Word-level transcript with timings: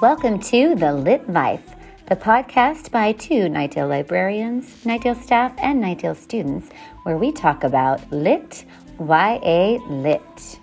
Welcome 0.00 0.38
to 0.40 0.74
The 0.74 0.92
Lit 0.92 1.28
Life, 1.28 1.74
the 2.06 2.16
podcast 2.16 2.90
by 2.90 3.12
two 3.12 3.48
Knightdale 3.48 3.88
librarians, 3.88 4.84
Knightdale 4.84 5.20
staff, 5.22 5.52
and 5.58 5.82
Knightdale 5.82 6.16
students, 6.16 6.70
where 7.02 7.16
we 7.18 7.32
talk 7.32 7.64
about 7.64 8.10
lit, 8.10 8.64
YA 8.98 9.78
lit. 9.88 10.60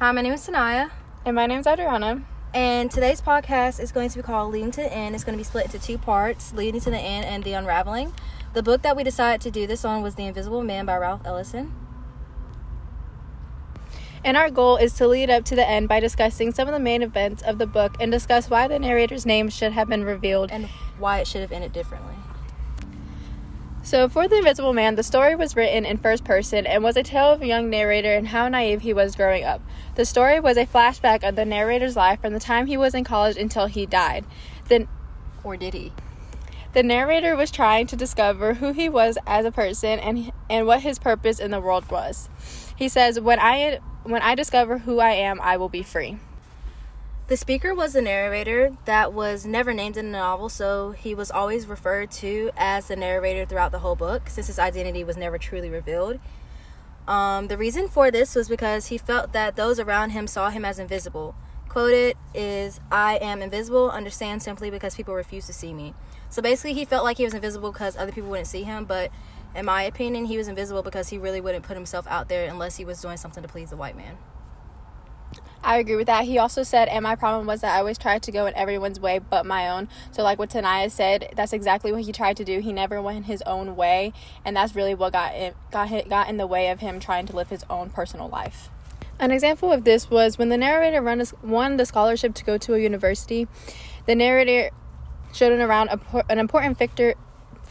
Hi, 0.00 0.12
my 0.12 0.22
name 0.22 0.32
is 0.32 0.46
Taniyah, 0.46 0.90
And 1.24 1.36
my 1.36 1.46
name 1.46 1.60
is 1.60 1.66
Ahdrianna. 1.66 2.24
and 2.52 2.90
today's 2.90 3.20
podcast 3.20 3.80
is 3.80 3.92
going 3.92 4.08
to 4.10 4.16
be 4.16 4.22
called 4.22 4.52
Leading 4.52 4.70
to 4.72 4.82
the 4.82 4.92
End. 4.92 5.14
It's 5.14 5.24
going 5.24 5.36
to 5.36 5.40
be 5.40 5.44
split 5.44 5.66
into 5.66 5.78
two 5.78 5.98
parts 5.98 6.52
Leading 6.52 6.80
to 6.80 6.90
the 6.90 6.98
End 6.98 7.24
and 7.24 7.44
The 7.44 7.52
Unraveling. 7.52 8.12
The 8.54 8.62
book 8.62 8.82
that 8.82 8.96
we 8.96 9.02
decided 9.04 9.40
to 9.42 9.50
do 9.50 9.66
this 9.66 9.84
on 9.84 10.02
was 10.02 10.14
The 10.14 10.24
Invisible 10.26 10.62
Man 10.62 10.86
by 10.86 10.96
Ralph 10.96 11.22
Ellison. 11.24 11.72
And 14.24 14.38
our 14.38 14.50
goal 14.50 14.76
is 14.76 14.94
to 14.94 15.06
lead 15.06 15.28
up 15.28 15.44
to 15.46 15.54
the 15.54 15.68
end 15.68 15.86
by 15.88 16.00
discussing 16.00 16.52
some 16.52 16.66
of 16.66 16.72
the 16.72 16.80
main 16.80 17.02
events 17.02 17.42
of 17.42 17.58
the 17.58 17.66
book 17.66 17.96
and 18.00 18.10
discuss 18.10 18.48
why 18.48 18.66
the 18.66 18.78
narrator's 18.78 19.26
name 19.26 19.50
should 19.50 19.72
have 19.72 19.88
been 19.88 20.02
revealed. 20.04 20.50
and 20.50 20.68
why 20.98 21.18
it 21.18 21.26
should 21.26 21.42
have 21.42 21.52
ended 21.52 21.72
differently. 21.72 22.14
So, 23.82 24.08
for 24.08 24.26
The 24.26 24.38
Invisible 24.38 24.72
Man, 24.72 24.94
the 24.94 25.02
story 25.02 25.36
was 25.36 25.56
written 25.56 25.84
in 25.84 25.98
first 25.98 26.24
person 26.24 26.66
and 26.66 26.82
was 26.82 26.96
a 26.96 27.02
tale 27.02 27.32
of 27.32 27.42
a 27.42 27.46
young 27.46 27.68
narrator 27.68 28.14
and 28.14 28.28
how 28.28 28.48
naive 28.48 28.80
he 28.80 28.94
was 28.94 29.14
growing 29.14 29.44
up. 29.44 29.60
The 29.96 30.06
story 30.06 30.40
was 30.40 30.56
a 30.56 30.64
flashback 30.64 31.22
of 31.22 31.36
the 31.36 31.44
narrator's 31.44 31.94
life 31.94 32.22
from 32.22 32.32
the 32.32 32.40
time 32.40 32.66
he 32.66 32.78
was 32.78 32.94
in 32.94 33.04
college 33.04 33.36
until 33.36 33.66
he 33.66 33.84
died. 33.84 34.24
The, 34.68 34.88
Or 35.42 35.58
did 35.58 35.74
he? 35.74 35.92
the 36.72 36.82
narrator 36.82 37.36
was 37.36 37.50
trying 37.52 37.86
to 37.86 37.96
discover 37.96 38.54
who 38.54 38.72
he 38.72 38.88
was 38.88 39.16
as 39.26 39.44
a 39.44 39.52
person 39.52 39.98
and, 40.00 40.32
and 40.50 40.66
what 40.66 40.80
his 40.80 40.98
purpose 40.98 41.38
in 41.38 41.52
the 41.52 41.60
world 41.60 41.88
was. 41.90 42.28
He 42.74 42.88
says, 42.88 43.20
when 43.20 43.38
I, 43.38 43.78
when 44.04 44.22
I 44.22 44.34
discover 44.34 44.78
who 44.78 45.00
I 45.00 45.12
am, 45.12 45.40
I 45.40 45.56
will 45.56 45.68
be 45.68 45.82
free. 45.82 46.18
The 47.26 47.38
speaker 47.38 47.74
was 47.74 47.94
the 47.94 48.02
narrator 48.02 48.76
that 48.84 49.14
was 49.14 49.46
never 49.46 49.72
named 49.72 49.96
in 49.96 50.12
the 50.12 50.18
novel, 50.18 50.50
so 50.50 50.90
he 50.90 51.14
was 51.14 51.30
always 51.30 51.66
referred 51.66 52.10
to 52.12 52.50
as 52.54 52.88
the 52.88 52.96
narrator 52.96 53.46
throughout 53.46 53.72
the 53.72 53.78
whole 53.78 53.96
book, 53.96 54.28
since 54.28 54.46
his 54.46 54.58
identity 54.58 55.02
was 55.04 55.16
never 55.16 55.38
truly 55.38 55.70
revealed. 55.70 56.20
Um, 57.08 57.48
the 57.48 57.56
reason 57.56 57.88
for 57.88 58.10
this 58.10 58.34
was 58.34 58.48
because 58.48 58.86
he 58.88 58.98
felt 58.98 59.32
that 59.32 59.56
those 59.56 59.80
around 59.80 60.10
him 60.10 60.26
saw 60.26 60.50
him 60.50 60.66
as 60.66 60.78
invisible. 60.78 61.34
Quoted 61.70 62.16
is, 62.34 62.78
I 62.92 63.16
am 63.16 63.40
invisible, 63.40 63.90
understand 63.90 64.42
simply 64.42 64.70
because 64.70 64.94
people 64.94 65.14
refuse 65.14 65.46
to 65.46 65.54
see 65.54 65.72
me. 65.72 65.94
So 66.28 66.42
basically, 66.42 66.74
he 66.74 66.84
felt 66.84 67.04
like 67.04 67.16
he 67.16 67.24
was 67.24 67.34
invisible 67.34 67.72
because 67.72 67.96
other 67.96 68.12
people 68.12 68.28
wouldn't 68.28 68.48
see 68.48 68.64
him, 68.64 68.84
but 68.84 69.10
in 69.54 69.64
my 69.64 69.82
opinion, 69.82 70.24
he 70.24 70.36
was 70.36 70.48
invisible 70.48 70.82
because 70.82 71.08
he 71.08 71.18
really 71.18 71.40
wouldn't 71.40 71.64
put 71.64 71.76
himself 71.76 72.06
out 72.08 72.28
there 72.28 72.48
unless 72.48 72.76
he 72.76 72.84
was 72.84 73.00
doing 73.00 73.16
something 73.16 73.42
to 73.42 73.48
please 73.48 73.70
the 73.70 73.76
white 73.76 73.96
man. 73.96 74.16
I 75.64 75.78
agree 75.78 75.96
with 75.96 76.08
that. 76.08 76.24
He 76.26 76.36
also 76.36 76.62
said, 76.62 76.88
and 76.88 77.02
my 77.02 77.16
problem 77.16 77.46
was 77.46 77.62
that 77.62 77.74
I 77.74 77.78
always 77.78 77.96
tried 77.96 78.22
to 78.24 78.32
go 78.32 78.44
in 78.44 78.54
everyone's 78.54 79.00
way 79.00 79.18
but 79.18 79.46
my 79.46 79.70
own. 79.70 79.88
So, 80.12 80.22
like 80.22 80.38
what 80.38 80.50
Taniyah 80.50 80.90
said, 80.90 81.32
that's 81.34 81.54
exactly 81.54 81.90
what 81.90 82.02
he 82.02 82.12
tried 82.12 82.36
to 82.36 82.44
do. 82.44 82.60
He 82.60 82.72
never 82.72 83.00
went 83.00 83.24
his 83.24 83.40
own 83.42 83.74
way, 83.74 84.12
and 84.44 84.54
that's 84.54 84.74
really 84.74 84.94
what 84.94 85.14
got 85.14 85.34
in, 85.34 85.54
got 85.70 85.88
hit, 85.88 86.10
got 86.10 86.28
in 86.28 86.36
the 86.36 86.46
way 86.46 86.68
of 86.68 86.80
him 86.80 87.00
trying 87.00 87.24
to 87.26 87.34
live 87.34 87.48
his 87.48 87.64
own 87.70 87.88
personal 87.88 88.28
life. 88.28 88.68
An 89.18 89.30
example 89.30 89.72
of 89.72 89.84
this 89.84 90.10
was 90.10 90.36
when 90.36 90.50
the 90.50 90.58
narrator 90.58 91.00
run 91.00 91.22
a, 91.22 91.26
won 91.42 91.78
the 91.78 91.86
scholarship 91.86 92.34
to 92.34 92.44
go 92.44 92.58
to 92.58 92.74
a 92.74 92.78
university. 92.78 93.48
The 94.06 94.14
narrator 94.14 94.70
showed 95.32 95.52
him 95.52 95.60
around 95.60 95.88
a, 95.88 96.24
an 96.30 96.38
important 96.38 96.76
figure, 96.76 97.14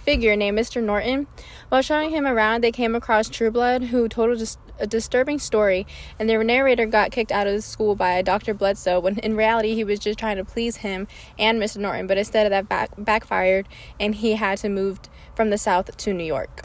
figure 0.03 0.35
named 0.35 0.57
Mr. 0.57 0.83
Norton. 0.83 1.27
While 1.69 1.81
showing 1.81 2.11
him 2.11 2.25
around, 2.25 2.63
they 2.63 2.71
came 2.71 2.95
across 2.95 3.29
Trueblood, 3.29 3.85
who 3.85 4.07
told 4.07 4.31
a, 4.31 4.35
dis- 4.35 4.57
a 4.79 4.87
disturbing 4.87 5.39
story, 5.39 5.87
and 6.19 6.29
their 6.29 6.43
narrator 6.43 6.85
got 6.85 7.11
kicked 7.11 7.31
out 7.31 7.47
of 7.47 7.53
the 7.53 7.61
school 7.61 7.95
by 7.95 8.21
Dr. 8.21 8.53
Bledsoe 8.53 8.99
when 8.99 9.17
in 9.19 9.35
reality 9.35 9.73
he 9.73 9.83
was 9.83 9.99
just 9.99 10.19
trying 10.19 10.37
to 10.37 10.45
please 10.45 10.77
him 10.77 11.07
and 11.39 11.61
Mr. 11.61 11.77
Norton, 11.77 12.07
but 12.07 12.17
instead 12.17 12.45
of 12.45 12.49
that 12.51 12.69
back- 12.69 12.91
backfired, 12.97 13.67
and 13.99 14.15
he 14.15 14.33
had 14.33 14.57
to 14.59 14.69
move 14.69 14.99
from 15.35 15.49
the 15.49 15.57
South 15.57 15.95
to 15.95 16.13
New 16.13 16.25
York. 16.25 16.61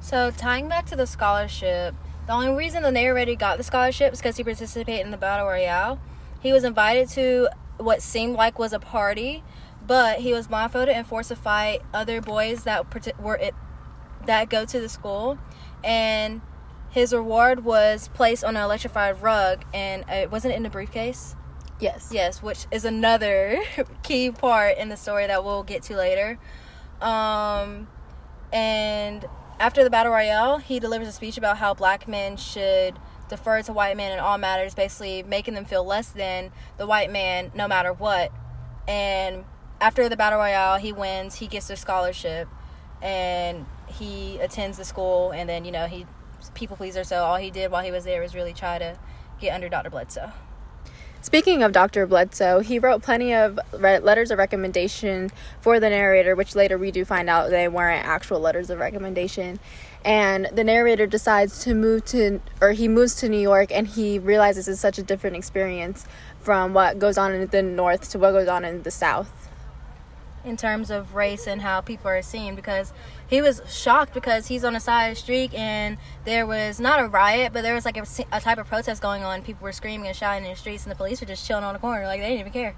So 0.00 0.30
tying 0.30 0.68
back 0.68 0.86
to 0.86 0.96
the 0.96 1.06
scholarship, 1.06 1.94
the 2.26 2.32
only 2.32 2.56
reason 2.56 2.82
the 2.82 2.92
narrator 2.92 3.34
got 3.34 3.58
the 3.58 3.64
scholarship 3.64 4.12
is 4.12 4.20
because 4.20 4.36
he 4.36 4.44
participated 4.44 5.04
in 5.04 5.10
the 5.10 5.16
battle 5.16 5.46
royale. 5.46 6.00
He 6.40 6.52
was 6.52 6.64
invited 6.64 7.08
to 7.10 7.48
what 7.76 8.02
seemed 8.02 8.36
like 8.36 8.58
was 8.58 8.72
a 8.72 8.78
party, 8.78 9.42
but 9.90 10.20
he 10.20 10.32
was 10.32 10.46
blindfolded 10.46 10.94
and 10.94 11.04
forced 11.04 11.30
to 11.30 11.34
fight 11.34 11.82
other 11.92 12.20
boys 12.20 12.62
that 12.62 12.86
were 13.20 13.34
it 13.34 13.56
that 14.24 14.48
go 14.48 14.64
to 14.64 14.78
the 14.78 14.88
school, 14.88 15.36
and 15.82 16.42
his 16.90 17.12
reward 17.12 17.64
was 17.64 18.06
placed 18.14 18.44
on 18.44 18.56
an 18.56 18.62
electrified 18.62 19.20
rug, 19.20 19.64
and 19.74 20.04
it 20.08 20.30
wasn't 20.30 20.54
in 20.54 20.64
a 20.64 20.70
briefcase. 20.70 21.34
Yes. 21.80 22.10
Yes, 22.12 22.40
which 22.40 22.66
is 22.70 22.84
another 22.84 23.64
key 24.04 24.30
part 24.30 24.78
in 24.78 24.90
the 24.90 24.96
story 24.96 25.26
that 25.26 25.42
we'll 25.42 25.64
get 25.64 25.82
to 25.84 25.96
later. 25.96 26.38
Um, 27.00 27.88
and 28.52 29.26
after 29.58 29.82
the 29.82 29.90
battle 29.90 30.12
royale, 30.12 30.58
he 30.58 30.78
delivers 30.78 31.08
a 31.08 31.12
speech 31.12 31.36
about 31.36 31.58
how 31.58 31.74
black 31.74 32.06
men 32.06 32.36
should 32.36 32.96
defer 33.28 33.60
to 33.62 33.72
white 33.72 33.96
men 33.96 34.12
in 34.12 34.20
all 34.20 34.38
matters, 34.38 34.72
basically 34.72 35.24
making 35.24 35.54
them 35.54 35.64
feel 35.64 35.82
less 35.82 36.10
than 36.10 36.52
the 36.76 36.86
white 36.86 37.10
man 37.10 37.50
no 37.56 37.66
matter 37.66 37.92
what. 37.92 38.30
And 38.86 39.44
after 39.80 40.08
the 40.08 40.16
battle 40.16 40.38
royale, 40.38 40.78
he 40.78 40.92
wins, 40.92 41.36
he 41.36 41.46
gets 41.46 41.70
a 41.70 41.76
scholarship, 41.76 42.48
and 43.02 43.66
he 43.86 44.38
attends 44.38 44.76
the 44.78 44.84
school, 44.84 45.30
and 45.30 45.48
then, 45.48 45.64
you 45.64 45.72
know, 45.72 45.86
he 45.86 46.06
people 46.54 46.76
pleaser, 46.76 47.04
so 47.04 47.24
all 47.24 47.36
he 47.36 47.50
did 47.50 47.70
while 47.70 47.82
he 47.82 47.90
was 47.90 48.04
there 48.04 48.22
was 48.22 48.34
really 48.34 48.52
try 48.52 48.78
to 48.78 48.98
get 49.40 49.54
under 49.54 49.68
Dr. 49.68 49.90
Bledsoe. 49.90 50.32
Speaking 51.22 51.62
of 51.62 51.72
Dr. 51.72 52.06
Bledsoe, 52.06 52.60
he 52.60 52.78
wrote 52.78 53.02
plenty 53.02 53.34
of 53.34 53.60
re- 53.74 53.98
letters 53.98 54.30
of 54.30 54.38
recommendation 54.38 55.30
for 55.60 55.78
the 55.78 55.90
narrator, 55.90 56.34
which 56.34 56.54
later 56.54 56.78
we 56.78 56.90
do 56.90 57.04
find 57.04 57.28
out 57.28 57.50
they 57.50 57.68
weren't 57.68 58.06
actual 58.06 58.40
letters 58.40 58.70
of 58.70 58.78
recommendation. 58.78 59.60
And 60.02 60.48
the 60.50 60.64
narrator 60.64 61.06
decides 61.06 61.62
to 61.64 61.74
move 61.74 62.06
to, 62.06 62.40
or 62.62 62.72
he 62.72 62.88
moves 62.88 63.16
to 63.16 63.28
New 63.28 63.38
York, 63.38 63.70
and 63.70 63.86
he 63.86 64.18
realizes 64.18 64.66
it's 64.66 64.80
such 64.80 64.96
a 64.96 65.02
different 65.02 65.36
experience 65.36 66.06
from 66.40 66.72
what 66.72 66.98
goes 66.98 67.18
on 67.18 67.34
in 67.34 67.46
the 67.48 67.62
North 67.62 68.10
to 68.12 68.18
what 68.18 68.32
goes 68.32 68.48
on 68.48 68.64
in 68.64 68.82
the 68.82 68.90
South. 68.90 69.49
In 70.44 70.56
terms 70.56 70.90
of 70.90 71.14
race 71.14 71.46
and 71.46 71.60
how 71.60 71.80
people 71.80 72.08
are 72.08 72.22
seen 72.22 72.54
because 72.54 72.92
he 73.28 73.42
was 73.42 73.60
shocked 73.68 74.14
because 74.14 74.46
he's 74.46 74.64
on 74.64 74.74
a 74.74 74.80
side 74.80 75.16
street 75.16 75.52
and 75.54 75.98
there 76.24 76.46
was 76.46 76.80
not 76.80 77.00
a 77.00 77.06
riot 77.06 77.52
but 77.52 77.62
there 77.62 77.74
was 77.74 77.84
like 77.84 77.96
a, 77.96 78.06
a 78.32 78.40
type 78.40 78.58
of 78.58 78.66
protest 78.66 79.02
going 79.02 79.22
on 79.22 79.42
people 79.42 79.64
were 79.64 79.72
screaming 79.72 80.06
and 80.06 80.16
shouting 80.16 80.44
in 80.44 80.50
the 80.50 80.56
streets 80.56 80.84
and 80.84 80.90
the 80.90 80.96
police 80.96 81.20
were 81.20 81.26
just 81.26 81.46
chilling 81.46 81.64
on 81.64 81.74
the 81.74 81.80
corner 81.80 82.06
like 82.06 82.20
they 82.20 82.28
didn't 82.28 82.40
even 82.40 82.52
care 82.52 82.74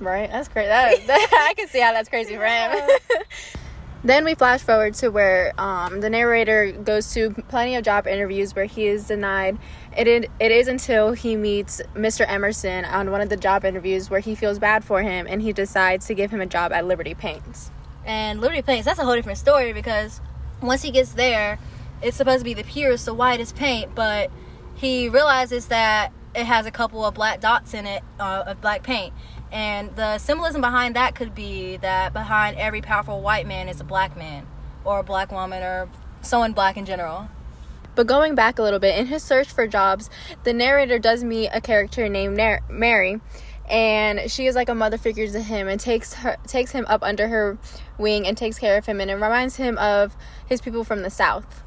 Right? 0.00 0.30
That's 0.30 0.48
crazy. 0.48 0.68
That, 0.68 0.94
that, 1.06 1.48
I 1.48 1.54
can 1.54 1.68
see 1.68 1.80
how 1.80 1.92
that's 1.92 2.08
crazy 2.08 2.36
for 2.36 2.44
him. 2.44 2.76
then 4.04 4.24
we 4.24 4.34
flash 4.34 4.60
forward 4.62 4.94
to 4.94 5.08
where 5.08 5.52
um, 5.58 6.00
the 6.00 6.10
narrator 6.10 6.70
goes 6.72 7.12
to 7.14 7.30
plenty 7.48 7.74
of 7.74 7.84
job 7.84 8.06
interviews 8.06 8.54
where 8.54 8.66
he 8.66 8.86
is 8.86 9.06
denied. 9.08 9.58
It, 9.96 10.30
it 10.38 10.52
is 10.52 10.68
until 10.68 11.12
he 11.12 11.34
meets 11.36 11.80
Mr. 11.94 12.24
Emerson 12.28 12.84
on 12.84 13.10
one 13.10 13.20
of 13.20 13.28
the 13.28 13.36
job 13.36 13.64
interviews 13.64 14.08
where 14.10 14.20
he 14.20 14.34
feels 14.34 14.58
bad 14.58 14.84
for 14.84 15.02
him 15.02 15.26
and 15.28 15.42
he 15.42 15.52
decides 15.52 16.06
to 16.06 16.14
give 16.14 16.30
him 16.30 16.40
a 16.40 16.46
job 16.46 16.72
at 16.72 16.84
Liberty 16.86 17.14
Paints. 17.14 17.70
and 18.04 18.40
liberty 18.40 18.62
paints 18.62 18.84
that's 18.84 19.00
a 19.00 19.04
whole 19.04 19.16
different 19.16 19.38
story 19.38 19.72
because 19.72 20.20
once 20.62 20.82
he 20.82 20.92
gets 20.92 21.12
there 21.14 21.58
it's 22.02 22.16
supposed 22.16 22.38
to 22.38 22.44
be 22.44 22.54
the 22.54 22.62
purest 22.62 23.04
the 23.06 23.12
whitest 23.14 23.56
paint 23.56 23.92
but 23.96 24.30
he 24.76 25.08
realizes 25.08 25.66
that 25.66 26.12
it 26.34 26.44
has 26.44 26.66
a 26.66 26.70
couple 26.70 27.04
of 27.04 27.14
black 27.14 27.40
dots 27.40 27.74
in 27.74 27.84
it 27.84 28.02
uh, 28.20 28.44
of 28.46 28.60
black 28.60 28.84
paint 28.84 29.12
and 29.52 29.94
the 29.96 30.18
symbolism 30.18 30.60
behind 30.60 30.96
that 30.96 31.14
could 31.14 31.34
be 31.34 31.76
that 31.78 32.12
behind 32.12 32.56
every 32.56 32.80
powerful 32.80 33.20
white 33.20 33.46
man 33.46 33.68
is 33.68 33.80
a 33.80 33.84
black 33.84 34.16
man 34.16 34.46
or 34.84 35.00
a 35.00 35.02
black 35.02 35.30
woman 35.30 35.62
or 35.62 35.88
someone 36.22 36.52
black 36.52 36.76
in 36.76 36.84
general 36.84 37.28
But 37.94 38.06
going 38.06 38.34
back 38.34 38.58
a 38.58 38.62
little 38.62 38.78
bit, 38.78 38.98
in 38.98 39.06
his 39.06 39.22
search 39.22 39.48
for 39.48 39.66
jobs, 39.66 40.10
the 40.44 40.52
narrator 40.52 40.98
does 40.98 41.24
meet 41.24 41.48
a 41.52 41.60
character 41.62 42.08
named 42.10 42.36
Nar- 42.36 42.60
Mary, 42.68 43.20
and 43.68 44.30
she 44.30 44.46
is 44.46 44.54
like 44.54 44.68
a 44.68 44.74
mother 44.74 44.98
figure 44.98 45.26
to 45.26 45.40
him 45.40 45.66
and 45.66 45.80
takes 45.80 46.12
her 46.14 46.36
takes 46.46 46.72
him 46.72 46.84
up 46.88 47.02
under 47.02 47.28
her 47.28 47.56
wing 47.98 48.26
and 48.26 48.36
takes 48.36 48.58
care 48.58 48.76
of 48.76 48.86
him 48.86 49.00
and 49.00 49.10
it 49.10 49.14
reminds 49.14 49.56
him 49.56 49.78
of 49.78 50.16
his 50.46 50.60
people 50.60 50.84
from 50.84 51.02
the 51.02 51.10
south. 51.10 51.62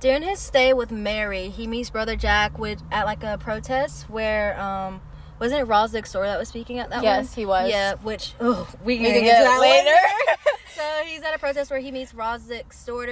during 0.00 0.22
his 0.22 0.40
stay 0.40 0.72
with 0.72 0.90
Mary, 0.90 1.48
he 1.48 1.66
meets 1.66 1.88
Brother 1.90 2.16
Jack 2.16 2.58
with 2.58 2.82
at 2.90 3.06
like 3.06 3.22
a 3.22 3.38
protest 3.38 4.10
where 4.10 4.60
um 4.60 5.00
wasn't 5.42 5.60
it 5.60 5.64
Ras 5.64 5.90
the 5.90 5.98
that 5.98 6.38
was 6.38 6.48
speaking 6.48 6.78
at 6.78 6.90
that 6.90 7.02
Yes, 7.02 7.30
one? 7.30 7.34
he 7.34 7.46
was. 7.46 7.68
Yeah, 7.68 7.94
which 7.96 8.32
oh, 8.40 8.68
we 8.84 8.96
can, 8.96 9.06
We 9.06 9.10
can 9.10 9.24
get, 9.24 9.24
get 9.24 9.38
to 9.38 9.44
that 9.44 9.60
later. 9.60 9.90
later. 9.90 10.38
so 10.76 10.82
he's 11.04 11.22
at 11.22 11.34
a 11.34 11.38
protest 11.38 11.68
where 11.68 11.80
he 11.80 11.90
meets 11.90 12.14
Ras 12.14 12.44
the 12.44 12.62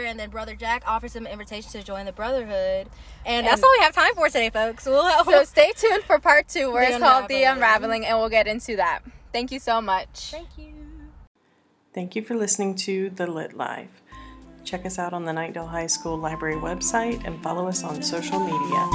and 0.07 0.19
then 0.19 0.31
Brother 0.31 0.55
Jack 0.55 0.85
offers 0.87 1.17
him 1.17 1.27
an 1.27 1.33
invitation 1.33 1.73
to 1.73 1.83
join 1.83 2.07
the 2.07 2.13
Brotherhood, 2.13 2.89
and, 3.27 3.47
that's 3.47 3.63
all 3.63 3.71
we 3.77 3.83
have 3.83 3.95
time 3.95 4.15
for 4.15 4.29
today, 4.29 4.49
folks. 4.49 4.87
We'll 4.87 5.25
So 5.25 5.43
stay 5.45 5.73
tuned 5.77 6.05
for 6.05 6.21
part 6.21 6.47
2 6.49 6.71
where 6.73 6.85
it's 6.85 6.99
called 6.99 7.29
The 7.29 7.43
Unraveling. 7.43 7.57
Unraveling 7.57 8.07
and 8.07 8.19
we'll 8.19 8.29
get 8.29 8.47
into 8.47 8.77
that. 8.77 9.01
Thank 9.33 9.51
you 9.51 9.59
so 9.59 9.81
much. 9.81 10.31
thank 10.31 10.57
you. 10.57 10.73
Thank 11.93 12.15
you 12.15 12.23
for 12.23 12.37
listening 12.37 12.77
to 12.77 13.11
The 13.11 13.27
Lit 13.27 13.55
Life. 13.57 14.01
Check 14.65 14.87
us 14.87 14.99
out 14.99 15.13
on 15.13 15.25
the 15.25 15.33
Knightdale 15.33 15.69
High 15.69 15.89
School 15.89 16.17
Library 16.17 16.57
website 16.57 17.25
and 17.25 17.43
follow 17.43 17.67
us 17.67 17.83
on 17.83 18.03
social 18.03 18.41
media. 18.41 18.87